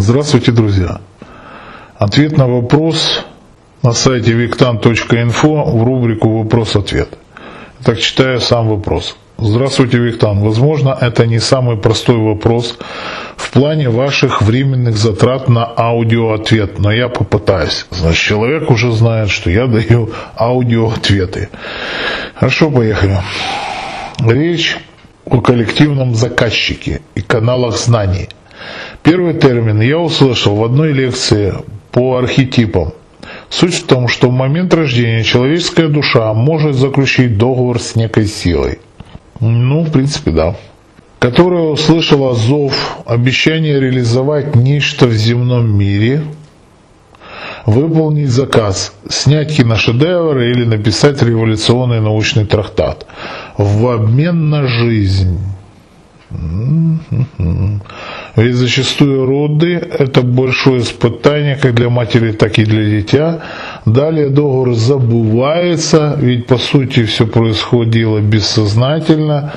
Здравствуйте, 0.00 0.52
друзья! 0.52 1.00
Ответ 1.96 2.38
на 2.38 2.46
вопрос 2.46 3.26
на 3.82 3.92
сайте 3.92 4.32
виктан.инфо 4.32 5.64
в 5.64 5.82
рубрику 5.82 6.38
«Вопрос-ответ». 6.38 7.08
Так 7.82 7.98
читаю 7.98 8.40
сам 8.40 8.68
вопрос. 8.68 9.16
Здравствуйте, 9.38 9.98
Виктан. 9.98 10.38
Возможно, 10.38 10.96
это 11.00 11.26
не 11.26 11.40
самый 11.40 11.76
простой 11.76 12.16
вопрос 12.16 12.78
в 13.36 13.50
плане 13.50 13.88
ваших 13.88 14.40
временных 14.40 14.96
затрат 14.96 15.48
на 15.48 15.64
аудиоответ, 15.76 16.78
но 16.78 16.92
я 16.92 17.08
попытаюсь. 17.08 17.86
Значит, 17.90 18.22
человек 18.22 18.70
уже 18.70 18.92
знает, 18.92 19.30
что 19.30 19.50
я 19.50 19.66
даю 19.66 20.12
аудиоответы. 20.36 21.48
Хорошо, 22.36 22.70
поехали. 22.70 23.18
Речь 24.20 24.76
о 25.24 25.40
коллективном 25.40 26.14
заказчике 26.14 27.00
и 27.16 27.20
каналах 27.20 27.76
знаний. 27.76 28.28
Первый 29.02 29.34
термин 29.34 29.80
я 29.80 29.98
услышал 29.98 30.56
в 30.56 30.64
одной 30.64 30.92
лекции 30.92 31.54
по 31.92 32.18
архетипам. 32.18 32.92
Суть 33.50 33.74
в 33.74 33.86
том, 33.86 34.08
что 34.08 34.28
в 34.28 34.32
момент 34.32 34.74
рождения 34.74 35.24
человеческая 35.24 35.88
душа 35.88 36.32
может 36.34 36.74
заключить 36.74 37.38
договор 37.38 37.80
с 37.80 37.96
некой 37.96 38.26
силой. 38.26 38.78
Ну, 39.40 39.82
в 39.82 39.90
принципе, 39.90 40.30
да. 40.30 40.56
Которая 41.18 41.62
услышала 41.62 42.34
зов, 42.34 42.98
обещание 43.06 43.80
реализовать 43.80 44.54
нечто 44.54 45.06
в 45.06 45.12
земном 45.12 45.76
мире, 45.76 46.22
выполнить 47.66 48.30
заказ, 48.30 48.94
снять 49.08 49.56
киношедевр 49.56 50.38
или 50.38 50.64
написать 50.64 51.22
революционный 51.22 52.00
научный 52.00 52.46
трактат 52.46 53.06
в 53.56 53.88
обмен 53.88 54.48
на 54.48 54.66
жизнь. 54.66 55.38
Ведь 58.36 58.54
зачастую 58.54 59.24
роды– 59.24 59.74
это 59.98 60.20
большое 60.22 60.82
испытание 60.82 61.56
как 61.56 61.74
для 61.74 61.88
матери, 61.88 62.32
так 62.32 62.58
и 62.58 62.64
для 62.64 62.84
дитя. 62.84 63.40
Далее 63.86 64.28
договор 64.28 64.74
забывается, 64.74 66.16
ведь 66.20 66.46
по 66.46 66.58
сути 66.58 67.04
все 67.04 67.26
происходило 67.26 68.20
бессознательно. 68.20 69.54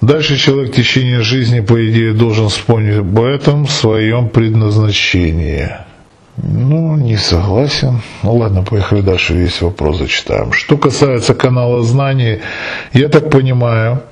Дальше 0.00 0.36
человек 0.36 0.72
в 0.72 0.76
течение 0.76 1.22
жизни, 1.22 1.60
по 1.60 1.84
идее, 1.88 2.12
должен 2.12 2.48
вспомнить 2.48 2.98
об 2.98 3.18
этом 3.18 3.66
своем 3.66 4.28
предназначении. 4.28 5.68
Ну, 6.36 6.96
не 6.96 7.16
согласен. 7.16 8.00
Ну 8.22 8.36
ладно, 8.36 8.62
поехали 8.62 9.00
дальше, 9.00 9.34
весь 9.34 9.60
вопрос 9.60 9.98
зачитаем. 9.98 10.52
Что 10.52 10.76
касается 10.76 11.34
канала 11.34 11.82
знаний, 11.82 12.38
я 12.92 13.08
так 13.08 13.28
понимаю, 13.30 14.02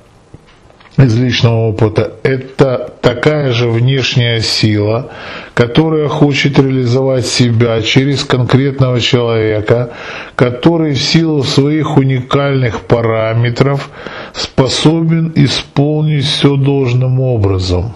из 0.97 1.15
личного 1.17 1.69
опыта, 1.69 2.11
это 2.23 2.91
такая 3.01 3.51
же 3.51 3.69
внешняя 3.69 4.41
сила, 4.41 5.11
которая 5.53 6.07
хочет 6.07 6.57
реализовать 6.57 7.25
себя 7.25 7.81
через 7.81 8.23
конкретного 8.23 8.99
человека, 8.99 9.91
который 10.35 10.93
в 10.93 11.01
силу 11.01 11.43
своих 11.43 11.97
уникальных 11.97 12.81
параметров 12.81 13.89
способен 14.33 15.31
исполнить 15.35 16.25
все 16.25 16.55
должным 16.55 17.19
образом. 17.19 17.93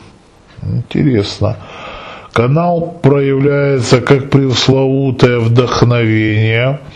Интересно. 0.62 1.58
Канал 2.34 3.00
проявляется 3.02 4.00
как 4.02 4.30
пресловутое 4.30 5.40
вдохновение– 5.40 6.80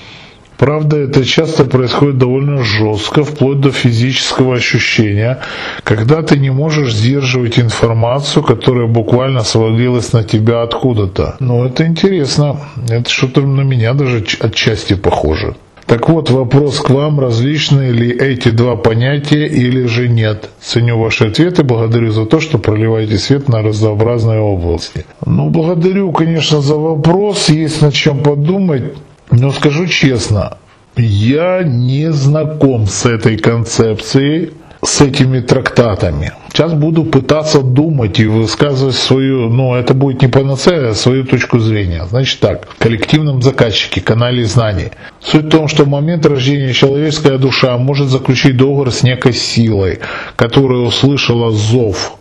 Правда, 0.58 0.98
это 0.98 1.26
часто 1.26 1.66
происходит 1.66 2.18
довольно 2.18 2.64
жестко, 2.64 3.24
вплоть 3.24 3.60
до 3.60 3.72
физического 3.72 4.56
ощущения, 4.56 5.40
когда 5.84 6.22
ты 6.22 6.38
не 6.38 6.50
можешь 6.50 6.94
сдерживать 6.94 7.60
информацию, 7.60 8.44
которая 8.44 8.88
буквально 8.88 9.44
свалилась 9.44 10.14
на 10.14 10.24
тебя 10.24 10.62
откуда-то. 10.62 11.36
Но 11.40 11.66
это 11.66 11.86
интересно, 11.86 12.60
это 12.90 13.10
что-то 13.10 13.42
на 13.42 13.62
меня 13.62 13.94
даже 13.94 14.24
отчасти 14.40 14.96
похоже. 14.96 15.56
Так 15.86 16.10
вот, 16.10 16.32
вопрос 16.32 16.80
к 16.80 16.90
вам, 16.90 17.20
различны 17.20 17.92
ли 17.92 18.10
эти 18.10 18.50
два 18.50 18.76
понятия 18.76 19.46
или 19.46 19.86
же 19.86 20.08
нет. 20.10 20.50
Ценю 20.60 20.98
ваши 20.98 21.28
ответы, 21.28 21.64
благодарю 21.64 22.12
за 22.12 22.26
то, 22.26 22.40
что 22.40 22.58
проливаете 22.58 23.20
свет 23.20 23.50
на 23.50 23.62
разнообразные 23.62 24.40
области. 24.40 25.06
Ну, 25.26 25.52
благодарю, 25.52 26.12
конечно, 26.12 26.60
за 26.62 26.76
вопрос, 26.76 27.50
есть 27.50 27.84
над 27.84 27.94
чем 27.94 28.24
подумать. 28.24 28.94
Но 29.32 29.52
скажу 29.52 29.88
честно, 29.88 30.58
я 30.98 31.64
не 31.64 32.12
знаком 32.12 32.88
с 32.88 33.06
этой 33.06 33.38
концепцией, 33.38 34.54
с 34.84 35.02
этими 35.02 35.40
трактатами. 35.40 36.34
Сейчас 36.50 36.74
буду 36.74 37.04
пытаться 37.04 37.62
думать 37.62 38.20
и 38.20 38.28
высказывать 38.28 38.96
свою, 38.96 39.50
ну 39.50 39.76
это 39.76 39.94
будет 39.94 40.22
не 40.22 40.28
панацея, 40.28 40.90
а 40.90 40.94
свою 40.94 41.26
точку 41.26 41.60
зрения. 41.60 42.06
Значит 42.06 42.40
так, 42.40 42.70
в 42.70 42.78
коллективном 42.78 43.42
заказчике, 43.42 44.00
канале 44.00 44.46
знаний. 44.46 44.92
Суть 45.22 45.46
в 45.46 45.50
том, 45.50 45.68
что 45.68 45.84
в 45.84 45.90
момент 45.90 46.26
рождения 46.26 46.72
человеческая 46.72 47.38
душа 47.38 47.78
может 47.78 48.08
заключить 48.08 48.58
договор 48.58 48.92
с 48.92 49.04
некой 49.04 49.34
силой, 49.34 50.00
которая 50.36 50.80
услышала 50.80 51.52
зов. 51.52 52.18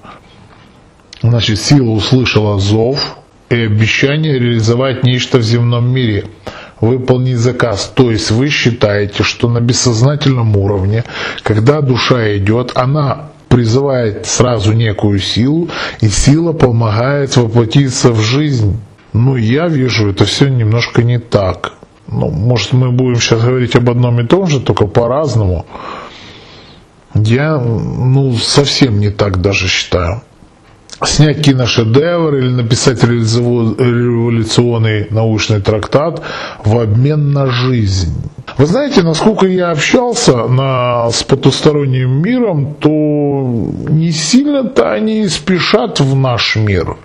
Значит, 1.22 1.60
сила 1.60 1.90
услышала 1.90 2.58
зов 2.58 3.18
и 3.50 3.56
обещание 3.56 4.38
реализовать 4.38 5.04
нечто 5.04 5.38
в 5.38 5.42
земном 5.42 5.92
мире– 5.92 6.24
выполнить 6.80 7.38
заказ. 7.38 7.92
То 7.94 8.10
есть 8.10 8.30
вы 8.30 8.48
считаете, 8.48 9.22
что 9.22 9.48
на 9.48 9.60
бессознательном 9.60 10.56
уровне, 10.56 11.04
когда 11.42 11.80
душа 11.80 12.36
идет, 12.36 12.72
она 12.74 13.30
призывает 13.48 14.26
сразу 14.26 14.72
некую 14.72 15.20
силу, 15.20 15.68
и 16.00 16.08
сила 16.08 16.52
помогает 16.52 17.36
воплотиться 17.36 18.10
в 18.10 18.20
жизнь. 18.20 18.80
Ну, 19.12 19.36
я 19.36 19.68
вижу, 19.68 20.10
это 20.10 20.24
все 20.24 20.48
немножко 20.48 21.02
не 21.04 21.18
так. 21.18 21.74
Ну, 22.08 22.30
может, 22.30 22.72
мы 22.72 22.90
будем 22.90 23.20
сейчас 23.20 23.42
говорить 23.42 23.76
об 23.76 23.88
одном 23.88 24.20
и 24.20 24.26
том 24.26 24.48
же, 24.48 24.60
только 24.60 24.86
по-разному. 24.86 25.66
Я, 27.14 27.58
ну, 27.58 28.34
совсем 28.34 28.98
не 28.98 29.10
так 29.10 29.40
даже 29.40 29.68
считаю 29.68 30.22
снять 31.08 31.42
киношедевр 31.42 32.36
или 32.36 32.50
написать 32.50 33.02
революционный 33.04 35.06
научный 35.10 35.60
трактат 35.60 36.22
в 36.64 36.78
обмен 36.78 37.32
на 37.32 37.46
жизнь. 37.46 38.14
Вы 38.56 38.66
знаете, 38.66 39.02
насколько 39.02 39.46
я 39.46 39.70
общался 39.70 40.46
на, 40.46 41.10
с 41.10 41.24
потусторонним 41.24 42.22
миром, 42.22 42.74
то 42.74 42.90
не 42.90 44.12
сильно-то 44.12 44.92
они 44.92 45.26
спешат 45.28 46.00
в 46.00 46.14
наш 46.14 46.56
мир 46.56 46.96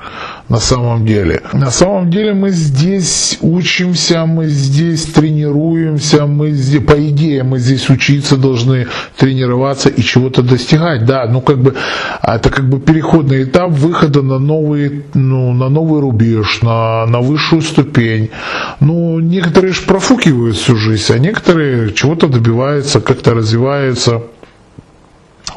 на 0.49 0.57
самом 0.57 1.05
деле. 1.05 1.41
На 1.53 1.69
самом 1.69 2.09
деле 2.09 2.33
мы 2.33 2.49
здесь 2.49 3.37
учимся, 3.41 4.25
мы 4.25 4.47
здесь 4.47 5.05
тренируемся, 5.05 6.25
мы 6.25 6.51
здесь, 6.51 6.83
по 6.83 6.93
идее 6.93 7.43
мы 7.43 7.59
здесь 7.59 7.89
учиться 7.89 8.35
должны, 8.35 8.87
тренироваться 9.15 9.89
и 9.89 10.01
чего-то 10.01 10.41
достигать. 10.41 11.05
Да, 11.05 11.27
ну 11.29 11.41
как 11.41 11.59
бы 11.59 11.75
это 12.23 12.49
как 12.49 12.67
бы 12.67 12.79
переходный 12.79 13.43
этап 13.43 13.71
выхода 13.71 14.23
на 14.23 14.39
новый, 14.39 15.05
ну, 15.13 15.53
на 15.53 15.69
новый 15.69 16.01
рубеж, 16.01 16.61
на, 16.63 17.05
на 17.05 17.19
высшую 17.19 17.61
ступень. 17.61 18.31
Ну, 18.79 19.19
некоторые 19.19 19.73
же 19.73 19.81
профукивают 19.83 20.57
всю 20.57 20.75
жизнь, 20.75 21.13
а 21.13 21.19
некоторые 21.19 21.93
чего-то 21.93 22.27
добиваются, 22.27 23.01
как-то 23.01 23.35
развиваются 23.35 24.23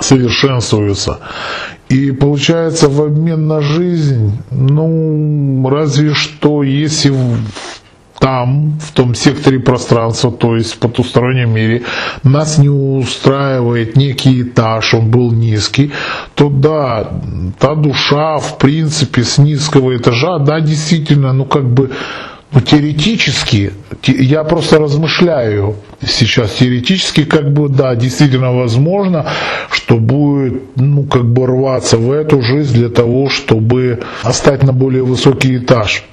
совершенствуются. 0.03 1.21
И 1.89 2.11
получается 2.13 2.89
в 2.89 3.03
обмен 3.03 3.47
на 3.47 3.61
жизнь, 3.61 4.33
ну, 4.51 5.69
разве 5.69 6.15
что 6.15 6.63
если 6.63 7.13
там, 8.23 8.79
в 8.81 8.93
том 8.93 9.17
секторе 9.17 9.59
пространства, 9.59 10.31
то 10.31 10.57
есть 10.57 10.75
в 10.75 10.79
потустороннем 10.79 11.53
мире, 11.53 11.83
нас 12.23 12.57
не 12.57 12.69
устраивает 12.69 13.97
некий 13.97 14.43
этаж, 14.43 14.95
он 14.95 15.11
был 15.11 15.33
низкий, 15.33 15.91
то 16.37 16.49
да, 16.49 17.11
та 17.59 17.75
душа, 17.75 18.39
в 18.39 18.59
принципе, 18.59 19.25
с 19.25 19.39
низкого 19.39 19.97
этажа, 19.97 20.39
да, 20.39 20.61
действительно, 20.61 21.33
ну 21.33 21.45
как 21.45 21.65
бы 21.65 21.91
ну, 22.53 22.61
теоретически, 22.61 23.73
я 24.07 24.45
просто 24.45 24.79
размышляю 24.79 25.77
сейчас 26.07 26.53
теоретически, 26.53 27.25
как 27.25 27.53
бы, 27.53 27.69
да, 27.69 27.95
действительно 27.95 28.53
возможно, 28.53 29.27
что 29.71 29.97
будет, 29.97 30.63
ну, 30.77 31.05
как 31.05 31.25
бы 31.25 31.47
рваться 31.47 31.97
в 31.97 32.11
эту 32.13 32.43
жизнь 32.43 32.75
для 32.75 32.89
того, 32.91 33.31
чтобы 33.31 34.01
остать 34.23 34.63
на 34.63 34.73
более 34.73 35.03
высокий 35.03 35.57
этаж. 35.57 36.05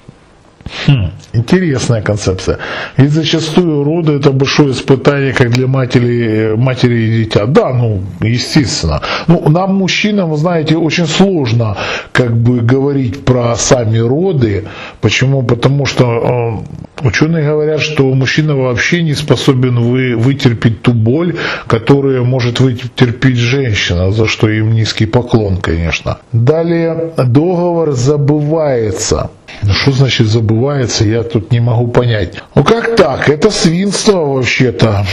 Хм, 0.88 1.12
интересная 1.33 2.01
концепция. 2.01 2.57
Ведь 2.98 3.12
зачастую 3.12 3.83
роды 3.83 4.13
это 4.13 4.31
большое 4.31 4.71
испытание 4.71 5.33
как 5.33 5.50
для 5.50 5.68
матери, 5.68 6.56
матери 6.56 6.95
и 6.95 7.24
дитя. 7.24 7.45
Да, 7.45 7.74
ну, 7.74 8.01
естественно. 8.21 9.01
Ну, 9.27 9.50
нам, 9.50 9.75
мужчинам, 9.75 10.30
вы 10.30 10.38
знаете, 10.38 10.77
очень 10.77 11.07
сложно 11.07 11.77
как 12.12 12.36
бы 12.36 12.60
говорить 12.62 13.25
про 13.25 13.56
сами 13.56 13.98
роды. 13.98 14.66
Почему? 15.01 15.44
Потому 15.44 15.86
что 15.86 16.63
э, 17.01 17.07
ученые 17.07 17.45
говорят, 17.45 17.81
что 17.81 18.04
мужчина 18.13 18.56
вообще 18.56 19.04
не 19.04 19.16
способен 19.16 19.80
вы, 19.80 20.16
вытерпеть 20.16 20.81
ту 20.81 20.94
боль, 20.94 21.36
которую 21.68 22.25
может 22.25 22.60
вытерпеть 22.60 23.38
женщина, 23.38 24.12
за 24.12 24.27
что 24.27 24.50
им 24.50 24.74
низкий 24.74 25.06
поклон, 25.06 25.57
конечно. 25.57 26.18
Далее, 26.31 27.12
договор 27.18 27.92
забывается. 27.92 29.30
Ну 29.62 29.74
что 29.74 29.92
значит 29.92 30.28
забывается, 30.28 31.06
я 31.06 31.24
тут 31.24 31.51
не 31.51 31.60
могу 31.60 31.88
понять. 31.88 32.42
Ну 32.56 32.63
как 32.63 32.96
так? 32.96 33.30
Это 33.30 33.50
свинство 33.51 34.25
вообще-то. 34.25 35.06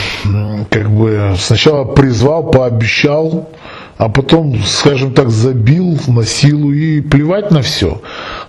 Как 0.69 0.89
бы 0.89 1.35
сначала 1.37 1.85
призвал, 1.85 2.51
пообещал, 2.51 3.49
а 3.97 4.09
потом, 4.09 4.63
скажем 4.65 5.13
так, 5.13 5.29
забил 5.29 5.99
на 6.07 6.23
силу 6.23 6.71
и 6.71 7.01
плевать 7.01 7.51
на 7.51 7.61
все. 7.61 8.01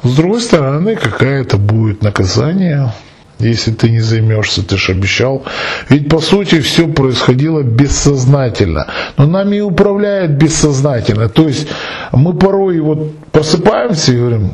С 0.03 0.15
другой 0.15 0.41
стороны, 0.41 0.95
какая-то 0.95 1.57
будет 1.57 2.03
наказание, 2.03 2.93
если 3.39 3.71
ты 3.71 3.89
не 3.89 4.01
займешься, 4.01 4.67
ты 4.67 4.77
же 4.77 4.93
обещал. 4.93 5.45
Ведь 5.89 6.09
по 6.09 6.19
сути 6.19 6.61
все 6.61 6.89
происходило 6.89 7.63
бессознательно. 7.63 8.89
Но 9.17 9.27
нами 9.27 9.57
и 9.57 9.61
управляет 9.61 10.33
бессознательно. 10.33 11.29
То 11.29 11.47
есть 11.47 11.69
мы 12.13 12.35
порой 12.35 12.81
вот 12.81 13.17
просыпаемся 13.31 14.13
и 14.13 14.17
говорим, 14.19 14.51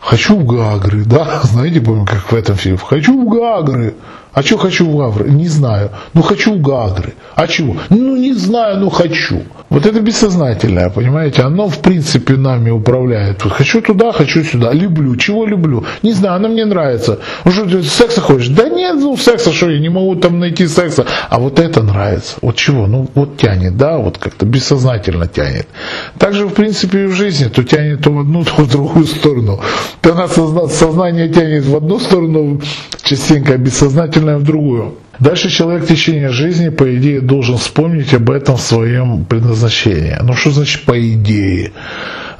хочу 0.00 0.36
в 0.36 0.46
Гагры, 0.46 1.04
да, 1.04 1.40
знаете, 1.44 1.80
помню, 1.80 2.06
как 2.06 2.32
в 2.32 2.34
этом 2.34 2.56
фильме, 2.56 2.78
хочу 2.78 3.20
в 3.20 3.28
Гагры, 3.28 3.94
а 4.32 4.42
что 4.42 4.58
хочу 4.58 4.86
в 4.86 4.96
Гагры? 4.96 5.30
Не 5.30 5.48
знаю. 5.48 5.90
Ну 6.14 6.22
хочу 6.22 6.54
в 6.54 6.60
Гагры. 6.60 7.14
А 7.34 7.46
чего? 7.46 7.76
Ну 7.88 8.16
не 8.16 8.32
знаю, 8.32 8.78
но 8.78 8.90
хочу. 8.90 9.42
Вот 9.70 9.86
это 9.86 10.00
бессознательное, 10.00 10.90
понимаете? 10.90 11.42
Оно 11.42 11.68
в 11.68 11.78
принципе 11.78 12.36
нами 12.36 12.70
управляет. 12.70 13.44
Вот 13.44 13.52
хочу 13.52 13.80
туда, 13.80 14.12
хочу 14.12 14.42
сюда. 14.42 14.72
Люблю. 14.72 15.16
Чего 15.16 15.46
люблю? 15.46 15.84
Не 16.02 16.12
знаю, 16.12 16.36
оно 16.36 16.48
мне 16.48 16.64
нравится. 16.64 17.18
Ну 17.44 17.82
секса 17.82 18.20
хочешь? 18.20 18.48
Да 18.48 18.68
нет, 18.68 18.96
ну 18.96 19.16
секса 19.16 19.52
что, 19.52 19.70
я 19.70 19.80
не 19.80 19.88
могу 19.88 20.14
там 20.16 20.38
найти 20.38 20.66
секса. 20.66 21.06
А 21.28 21.38
вот 21.38 21.58
это 21.58 21.82
нравится. 21.82 22.36
Вот 22.42 22.56
чего? 22.56 22.86
Ну 22.86 23.08
вот 23.14 23.36
тянет, 23.36 23.76
да, 23.76 23.98
вот 23.98 24.18
как-то 24.18 24.46
бессознательно 24.46 25.26
тянет. 25.26 25.66
Также 26.18 26.46
в 26.46 26.52
принципе 26.52 27.04
и 27.04 27.06
в 27.06 27.12
жизни. 27.12 27.46
То 27.48 27.62
тянет 27.64 28.02
то 28.02 28.10
в 28.12 28.20
одну, 28.20 28.44
то 28.44 28.62
в 28.62 28.70
другую 28.70 29.06
сторону. 29.06 29.60
То 30.00 30.14
нас 30.14 30.34
сознание 30.72 31.28
тянет 31.28 31.64
в 31.64 31.76
одну 31.76 31.98
сторону 31.98 32.60
частенько, 33.02 33.56
бессознательно 33.56 34.19
желательное 34.20 34.36
в 34.36 34.44
другую. 34.44 34.94
Дальше 35.18 35.50
человек 35.50 35.84
в 35.84 35.88
течение 35.88 36.30
жизни, 36.30 36.70
по 36.70 36.96
идее, 36.96 37.20
должен 37.20 37.56
вспомнить 37.56 38.14
об 38.14 38.30
этом 38.30 38.56
в 38.56 38.60
своем 38.60 39.24
предназначении. 39.24 40.16
Ну 40.22 40.34
что 40.34 40.50
значит 40.50 40.84
по 40.84 40.98
идее? 40.98 41.72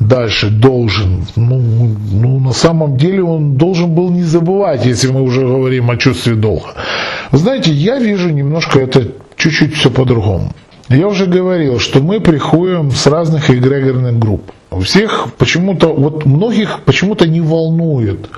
Дальше 0.00 0.48
должен. 0.48 1.26
Ну, 1.36 1.96
ну, 2.12 2.40
на 2.40 2.52
самом 2.52 2.96
деле 2.96 3.22
он 3.22 3.56
должен 3.56 3.94
был 3.94 4.10
не 4.10 4.22
забывать, 4.22 4.86
если 4.86 5.12
мы 5.12 5.22
уже 5.22 5.40
говорим 5.40 5.90
о 5.90 5.96
чувстве 5.96 6.34
долга. 6.34 6.74
Знаете, 7.32 7.70
я 7.70 7.98
вижу 7.98 8.30
немножко 8.30 8.78
это 8.78 9.08
чуть-чуть 9.36 9.74
все 9.74 9.90
по-другому. 9.90 10.52
Я 10.88 11.06
уже 11.06 11.26
говорил, 11.26 11.78
что 11.78 12.00
мы 12.00 12.20
приходим 12.20 12.90
с 12.90 13.06
разных 13.06 13.50
эгрегорных 13.50 14.18
групп. 14.18 14.42
У 14.72 14.80
всех 14.80 15.28
почему-то, 15.38 15.88
вот 15.88 16.26
многих 16.26 16.80
почему-то 16.84 17.28
не 17.28 17.40
волнует, 17.40 18.28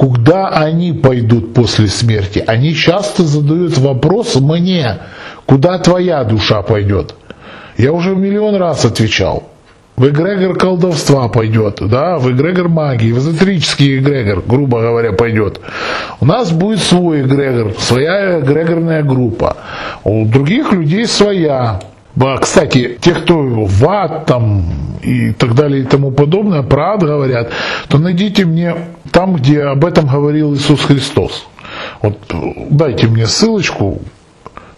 куда 0.00 0.48
они 0.48 0.94
пойдут 0.94 1.52
после 1.52 1.88
смерти. 1.88 2.42
Они 2.46 2.74
часто 2.74 3.22
задают 3.22 3.76
вопрос 3.76 4.34
мне, 4.36 4.96
куда 5.44 5.76
твоя 5.76 6.24
душа 6.24 6.62
пойдет. 6.62 7.14
Я 7.76 7.92
уже 7.92 8.16
миллион 8.16 8.56
раз 8.56 8.86
отвечал. 8.86 9.42
В 9.96 10.08
эгрегор 10.08 10.56
колдовства 10.56 11.28
пойдет, 11.28 11.80
да, 11.82 12.16
в 12.16 12.32
эгрегор 12.32 12.70
магии, 12.70 13.12
в 13.12 13.18
эзотерический 13.18 13.98
эгрегор, 13.98 14.42
грубо 14.46 14.80
говоря, 14.80 15.12
пойдет. 15.12 15.60
У 16.18 16.24
нас 16.24 16.50
будет 16.50 16.78
свой 16.78 17.20
эгрегор, 17.20 17.74
своя 17.78 18.40
эгрегорная 18.40 19.02
группа. 19.02 19.58
У 20.02 20.24
других 20.24 20.72
людей 20.72 21.06
своя. 21.06 21.78
Кстати, 22.40 22.98
те, 23.00 23.14
кто 23.14 23.38
в 23.40 23.88
ад 23.88 24.26
там 24.26 24.64
и 25.02 25.32
так 25.32 25.54
далее 25.54 25.82
и 25.82 25.84
тому 25.84 26.10
подобное, 26.10 26.62
про 26.62 26.94
ад 26.94 27.02
говорят, 27.02 27.50
то 27.88 27.98
найдите 27.98 28.44
мне 28.44 28.74
там, 29.10 29.36
где 29.36 29.62
об 29.62 29.84
этом 29.84 30.06
говорил 30.06 30.54
Иисус 30.54 30.82
Христос. 30.82 31.46
Вот 32.02 32.18
дайте 32.70 33.06
мне 33.06 33.26
ссылочку, 33.26 34.00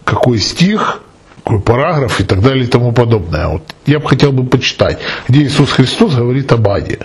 какой 0.04 0.38
стих, 0.38 1.02
какой 1.42 1.60
параграф 1.60 2.20
и 2.20 2.24
так 2.24 2.40
далее 2.40 2.64
и 2.64 2.68
тому 2.68 2.92
подобное. 2.92 3.48
Вот 3.48 3.62
я 3.86 3.98
бы 3.98 4.08
хотел 4.08 4.32
бы 4.32 4.44
почитать, 4.44 4.98
где 5.28 5.42
Иисус 5.42 5.72
Христос 5.72 6.14
говорит 6.14 6.52
об 6.52 6.68
аде. 6.68 6.98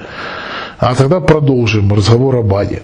А 0.77 0.93
тогда 0.93 1.19
продолжим 1.19 1.91
разговор 1.93 2.35
об 2.35 2.53
аде. 2.53 2.83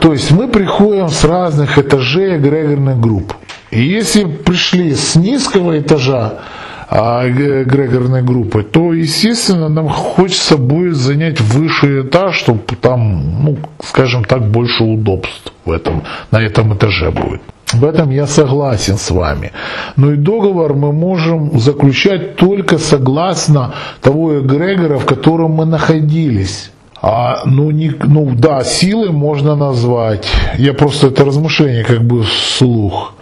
То 0.00 0.12
есть 0.12 0.30
мы 0.30 0.48
приходим 0.48 1.08
с 1.08 1.24
разных 1.24 1.78
этажей 1.78 2.36
эгрегорных 2.36 3.00
групп. 3.00 3.34
И 3.70 3.82
если 3.82 4.24
пришли 4.24 4.94
с 4.94 5.14
низкого 5.14 5.78
этажа 5.78 6.40
а, 6.88 7.24
эгрегорной 7.28 8.22
группы, 8.22 8.64
то, 8.64 8.92
естественно, 8.92 9.68
нам 9.68 9.88
хочется 9.88 10.56
будет 10.56 10.96
занять 10.96 11.40
высший 11.40 12.02
этаж, 12.02 12.36
чтобы 12.36 12.62
там, 12.80 13.44
ну, 13.44 13.58
скажем 13.84 14.24
так, 14.24 14.50
больше 14.50 14.82
удобств 14.82 15.52
в 15.64 15.70
этом, 15.70 16.02
на 16.32 16.38
этом 16.38 16.74
этаже 16.74 17.10
будет. 17.12 17.42
В 17.72 17.84
этом 17.84 18.10
я 18.10 18.26
согласен 18.26 18.98
с 18.98 19.10
вами. 19.12 19.52
Но 19.94 20.12
и 20.12 20.16
договор 20.16 20.74
мы 20.74 20.92
можем 20.92 21.56
заключать 21.60 22.34
только 22.34 22.78
согласно 22.78 23.74
того 24.00 24.40
эгрегора, 24.40 24.98
в 24.98 25.06
котором 25.06 25.52
мы 25.52 25.66
находились. 25.66 26.72
А, 27.00 27.42
ну, 27.46 27.70
не, 27.70 27.92
ну 28.02 28.32
да, 28.34 28.64
силы 28.64 29.12
можно 29.12 29.54
назвать. 29.54 30.26
Я 30.58 30.74
просто 30.74 31.06
это 31.06 31.24
размышление 31.24 31.84
как 31.84 32.02
бы 32.02 32.24
вслух. 32.24 33.14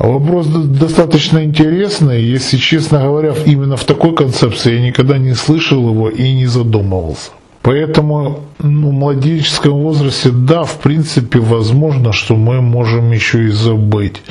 Вопрос 0.00 0.46
достаточно 0.46 1.44
интересный, 1.44 2.22
если 2.22 2.56
честно 2.56 3.02
говоря, 3.02 3.34
именно 3.44 3.76
в 3.76 3.84
такой 3.84 4.14
концепции 4.14 4.76
я 4.76 4.80
никогда 4.80 5.18
не 5.18 5.34
слышал 5.34 5.90
его 5.90 6.08
и 6.08 6.32
не 6.32 6.46
задумывался. 6.46 7.32
Поэтому 7.60 8.40
ну, 8.58 8.88
в 8.88 8.92
младенческом 8.92 9.72
возрасте, 9.72 10.30
да, 10.30 10.64
в 10.64 10.78
принципе, 10.78 11.38
возможно, 11.38 12.14
что 12.14 12.34
мы 12.34 12.62
можем 12.62 13.12
еще 13.12 13.44
и 13.44 13.48
забыть. 13.48 14.22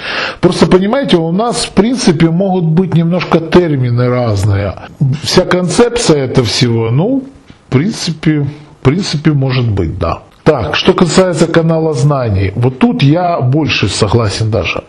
Просто 0.41 0.65
понимаете, 0.65 1.17
у 1.17 1.31
нас, 1.31 1.65
в 1.65 1.71
принципе, 1.73 2.31
могут 2.31 2.63
быть 2.63 2.95
немножко 2.95 3.39
термины 3.39 4.09
разные. 4.09 4.73
Вся 5.21 5.45
концепция 5.45 6.25
этого 6.25 6.47
всего, 6.47 6.89
ну, 6.89 7.23
в 7.67 7.71
принципе, 7.71 8.39
в 8.41 8.83
принципе, 8.83 9.33
может 9.33 9.69
быть, 9.69 9.99
да. 9.99 10.23
Так, 10.43 10.75
что 10.75 10.93
касается 10.93 11.45
канала 11.45 11.93
знаний, 11.93 12.53
вот 12.55 12.79
тут 12.79 13.03
я 13.03 13.39
больше 13.39 13.87
согласен 13.87 14.49
даже 14.49 14.83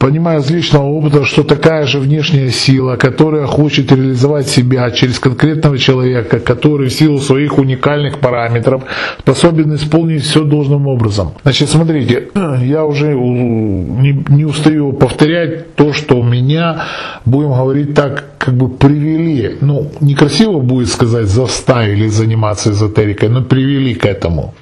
понимаю 0.00 0.40
из 0.40 0.50
личного 0.50 0.84
опыта, 0.84 1.24
что 1.24 1.44
такая 1.44 1.86
же 1.86 2.00
внешняя 2.00 2.50
сила, 2.50 2.96
которая 2.96 3.46
хочет 3.46 3.92
реализовать 3.92 4.48
себя 4.48 4.90
через 4.90 5.18
конкретного 5.18 5.78
человека, 5.78 6.40
который 6.40 6.88
в 6.88 6.92
силу 6.92 7.20
своих 7.20 7.58
уникальных 7.58 8.18
параметров 8.18 8.82
способен 9.20 9.74
исполнить 9.74 10.24
все 10.24 10.42
должным 10.44 10.86
образом. 10.86 11.32
Значит, 11.42 11.68
смотрите, 11.68 12.28
я 12.62 12.84
уже 12.86 13.14
не, 13.14 14.24
не 14.28 14.44
устаю 14.46 14.94
повторять 14.94 15.74
то, 15.74 15.92
что 15.92 16.22
меня, 16.22 16.84
будем 17.26 17.52
говорить 17.52 17.94
так, 17.94 18.24
как 18.38 18.54
бы 18.54 18.70
привели, 18.70 19.58
ну, 19.60 19.92
некрасиво 20.00 20.60
будет 20.60 20.88
сказать, 20.88 21.26
заставили 21.26 22.08
заниматься 22.08 22.70
эзотерикой, 22.70 23.28
но 23.28 23.42
привели 23.42 23.94
к 23.94 24.06
этому. 24.06 24.54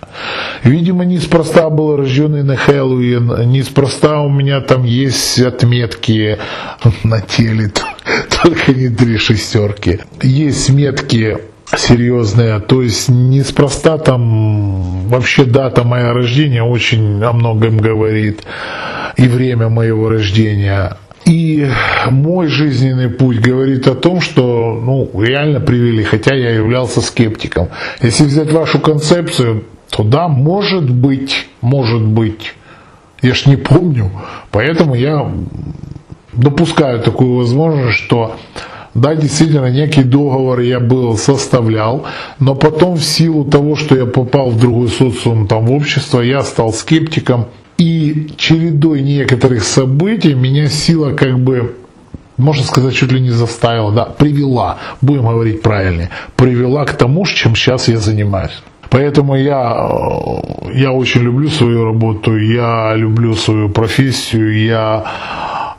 Видимо, 0.62 1.04
неспроста 1.04 1.70
был 1.70 1.96
рожденный 1.96 2.42
на 2.42 2.56
Хэллоуин, 2.56 3.50
неспроста 3.50 4.20
у 4.20 4.28
меня 4.28 4.60
там 4.60 4.84
есть 4.84 5.38
отметки 5.38 6.38
на 7.04 7.20
теле, 7.20 7.70
только 8.42 8.72
не 8.72 8.88
три 8.88 9.18
шестерки. 9.18 10.00
Есть 10.22 10.70
метки 10.70 11.38
серьезные, 11.76 12.60
то 12.60 12.82
есть 12.82 13.08
неспроста 13.08 13.98
там 13.98 15.08
вообще 15.08 15.44
дата 15.44 15.84
моего 15.84 16.12
рождения 16.12 16.62
очень 16.62 17.22
о 17.22 17.32
многом 17.32 17.78
говорит 17.78 18.42
и 19.16 19.28
время 19.28 19.68
моего 19.68 20.08
рождения. 20.08 20.96
И 21.24 21.68
мой 22.10 22.46
жизненный 22.46 23.10
путь 23.10 23.40
говорит 23.40 23.86
о 23.86 23.94
том, 23.94 24.22
что 24.22 24.80
ну, 24.82 25.10
реально 25.22 25.60
привели, 25.60 26.02
хотя 26.02 26.34
я 26.34 26.52
являлся 26.52 27.02
скептиком. 27.02 27.68
Если 28.00 28.24
взять 28.24 28.50
вашу 28.50 28.78
концепцию, 28.78 29.64
то 29.90 30.02
да, 30.02 30.28
может 30.28 30.90
быть, 30.90 31.46
может 31.60 32.02
быть, 32.02 32.54
я 33.22 33.34
ж 33.34 33.46
не 33.46 33.56
помню, 33.56 34.10
поэтому 34.50 34.94
я 34.94 35.30
допускаю 36.32 37.00
такую 37.00 37.36
возможность, 37.36 37.98
что 37.98 38.36
да, 38.94 39.14
действительно, 39.14 39.70
некий 39.70 40.02
договор 40.02 40.60
я 40.60 40.80
был 40.80 41.16
составлял, 41.16 42.04
но 42.40 42.54
потом 42.54 42.96
в 42.96 43.04
силу 43.04 43.44
того, 43.44 43.76
что 43.76 43.96
я 43.96 44.06
попал 44.06 44.50
в 44.50 44.58
другой 44.58 44.88
социум, 44.88 45.46
там, 45.46 45.66
в 45.66 45.72
общество, 45.72 46.20
я 46.20 46.42
стал 46.42 46.72
скептиком, 46.72 47.46
и 47.76 48.32
чередой 48.36 49.02
некоторых 49.02 49.62
событий 49.62 50.34
меня 50.34 50.68
сила 50.68 51.12
как 51.12 51.38
бы 51.38 51.76
можно 52.36 52.64
сказать, 52.64 52.94
чуть 52.94 53.12
ли 53.12 53.20
не 53.20 53.30
заставила, 53.30 53.92
да, 53.92 54.04
привела, 54.04 54.78
будем 55.00 55.26
говорить 55.26 55.60
правильнее, 55.60 56.10
привела 56.36 56.84
к 56.84 56.96
тому, 56.96 57.26
чем 57.26 57.56
сейчас 57.56 57.88
я 57.88 57.98
занимаюсь. 57.98 58.62
Поэтому 58.90 59.36
я, 59.36 59.90
я 60.74 60.92
очень 60.92 61.22
люблю 61.22 61.50
свою 61.50 61.84
работу, 61.84 62.38
я 62.38 62.96
люблю 62.96 63.34
свою 63.34 63.68
профессию, 63.68 64.64
я, 64.64 65.04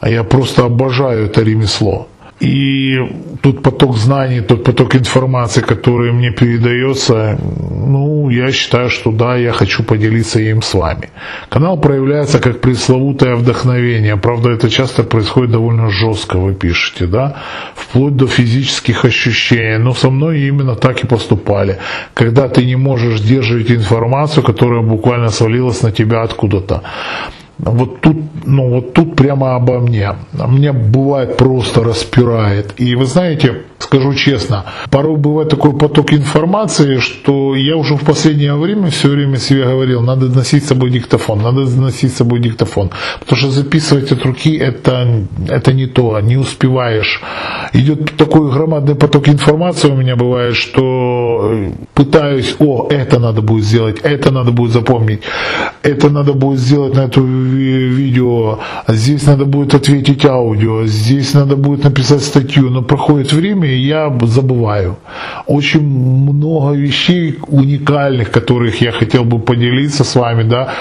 я 0.03 0.23
просто 0.23 0.65
обожаю 0.65 1.25
это 1.25 1.43
ремесло. 1.43 2.07
И 2.39 2.95
тот 3.41 3.61
поток 3.61 3.97
знаний, 3.97 4.41
тот 4.41 4.63
поток 4.63 4.95
информации, 4.95 5.61
который 5.61 6.13
мне 6.13 6.31
передается, 6.31 7.37
ну, 7.69 8.29
я 8.29 8.51
считаю, 8.51 8.89
что 8.89 9.11
да, 9.11 9.35
я 9.35 9.51
хочу 9.51 9.83
поделиться 9.83 10.39
им 10.39 10.61
с 10.61 10.73
вами. 10.73 11.09
Канал 11.49 11.81
проявляется 11.81 12.39
как 12.39 12.61
пресловутое 12.61 13.35
вдохновение. 13.35 14.15
Правда, 14.15 14.51
это 14.51 14.69
часто 14.69 15.03
происходит 15.03 15.51
довольно 15.51 15.89
жестко, 15.89 16.37
вы 16.37 16.53
пишете, 16.53 17.07
да, 17.07 17.35
вплоть 17.75 18.15
до 18.15 18.27
физических 18.27 19.05
ощущений. 19.05 19.77
Но 19.77 19.93
со 19.93 20.09
мной 20.09 20.39
именно 20.47 20.75
так 20.75 21.03
и 21.03 21.07
поступали. 21.07 21.77
Когда 22.13 22.47
ты 22.47 22.65
не 22.65 22.77
можешь 22.77 23.19
сдерживать 23.19 23.71
информацию, 23.71 24.43
которая 24.43 24.81
буквально 24.81 25.29
свалилась 25.29 25.83
на 25.83 25.91
тебя 25.91 26.23
откуда-то. 26.23 26.83
Вот 27.59 27.99
тут, 27.99 28.15
ну 28.45 28.69
вот 28.69 28.93
тут 28.93 29.15
прямо 29.15 29.55
обо 29.55 29.79
мне. 29.79 30.15
Мне 30.31 30.71
бывает 30.71 31.35
просто 31.35 31.83
распирает. 31.83 32.73
И 32.77 32.95
вы 32.95 33.05
знаете, 33.05 33.63
скажу 33.79 34.13
честно, 34.13 34.65
порой 34.89 35.17
бывает 35.17 35.49
такой 35.49 35.77
поток 35.77 36.13
информации, 36.13 36.99
что 36.99 37.55
я 37.55 37.75
уже 37.75 37.95
в 37.95 38.05
последнее 38.05 38.55
время 38.55 38.89
все 38.89 39.09
время 39.09 39.37
себе 39.37 39.63
говорил, 39.63 40.01
надо 40.01 40.27
носить 40.27 40.63
с 40.63 40.67
собой 40.67 40.89
диктофон, 40.89 41.41
надо 41.41 41.61
носить 41.61 42.13
с 42.13 42.17
собой 42.17 42.39
диктофон. 42.39 42.91
Потому 43.19 43.37
что 43.37 43.51
записывать 43.51 44.11
от 44.11 44.23
руки 44.23 44.55
это, 44.55 45.25
это 45.49 45.73
не 45.73 45.87
то, 45.87 46.19
не 46.21 46.37
успеваешь. 46.37 47.21
Идет 47.73 48.15
такой 48.15 48.51
громадный 48.51 48.95
поток 48.95 49.27
информации 49.27 49.89
у 49.89 49.97
меня 49.97 50.15
бывает, 50.15 50.55
что 50.55 51.71
пытаюсь, 51.93 52.55
о, 52.59 52.87
это 52.89 53.19
надо 53.19 53.41
будет 53.41 53.65
сделать, 53.65 53.99
это 54.03 54.31
надо 54.31 54.51
будет 54.51 54.71
запомнить, 54.71 55.21
это 55.83 56.09
надо 56.09 56.33
будет 56.33 56.59
сделать 56.59 56.95
на 56.95 57.01
эту 57.01 57.21
видео, 57.49 58.59
здесь 58.87 59.25
надо 59.25 59.45
будет 59.45 59.73
ответить 59.73 60.25
аудио, 60.25 60.85
здесь 60.85 61.33
надо 61.33 61.55
будет 61.55 61.83
написать 61.83 62.23
статью, 62.23 62.69
но 62.69 62.81
проходит 62.81 63.33
время, 63.33 63.67
и 63.67 63.79
я 63.79 64.09
забываю. 64.21 64.97
Очень 65.47 65.81
много 65.81 66.75
вещей 66.75 67.39
уникальных, 67.47 68.31
которых 68.31 68.81
я 68.81 68.91
хотел 68.91 69.23
бы 69.23 69.39
поделиться 69.39 70.03
с 70.03 70.15
вами, 70.15 70.43
да, 70.43 70.73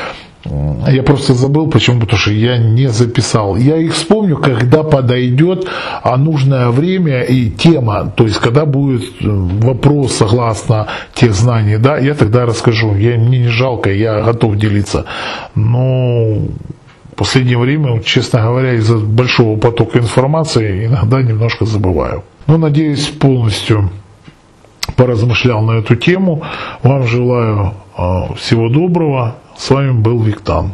я 0.89 1.03
просто 1.03 1.35
забыл, 1.35 1.69
почему, 1.69 2.01
потому 2.01 2.19
что 2.19 2.33
я 2.33 2.59
не 2.59 2.89
записал. 2.89 3.57
Я 3.57 3.77
их 3.77 3.95
вспомню, 3.95 4.37
когда 4.37 4.83
подойдет 4.83 5.67
а 6.03 6.17
нужное 6.17 6.71
время 6.71 7.23
и 7.23 7.51
тема, 7.51 8.13
то 8.17 8.25
есть 8.25 8.39
когда 8.39 8.65
будет 8.65 9.03
э, 9.21 9.27
вопрос 9.27 10.15
согласно 10.15 10.87
тех 11.15 11.35
знаний, 11.35 11.77
да, 11.77 11.99
я 11.99 12.15
тогда 12.15 12.47
расскажу. 12.47 12.95
Я, 12.95 13.19
мне 13.19 13.39
не 13.39 13.49
жалко, 13.49 13.93
я 13.93 14.23
готов 14.23 14.57
делиться. 14.57 15.05
Но 15.55 16.35
в 17.13 17.15
последнее 17.17 17.59
время, 17.59 18.01
честно 18.03 18.41
говоря, 18.41 18.75
из-за 18.75 18.97
большого 18.97 19.59
потока 19.59 19.99
информации 19.99 20.87
иногда 20.87 21.21
немножко 21.21 21.67
забываю. 21.67 22.23
Но 22.47 22.57
надеюсь 22.57 23.09
полностью 23.09 23.91
поразмышлял 24.97 25.63
на 25.63 25.79
эту 25.79 25.97
тему. 25.97 26.43
Вам 26.83 27.07
желаю 27.07 27.75
э, 27.97 28.35
всего 28.37 28.69
доброго. 28.69 29.35
С 29.59 29.71
вами 29.71 29.91
был 29.91 30.23
Виктан. 30.23 30.73